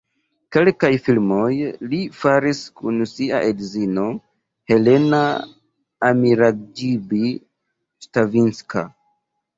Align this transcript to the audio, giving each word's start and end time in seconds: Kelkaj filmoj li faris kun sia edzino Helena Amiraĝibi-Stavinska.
Kelkaj 0.55 0.89
filmoj 1.07 1.49
li 1.91 1.99
faris 2.21 2.61
kun 2.81 2.97
sia 3.11 3.43
edzino 3.51 4.07
Helena 4.73 5.23
Amiraĝibi-Stavinska. 6.11 8.85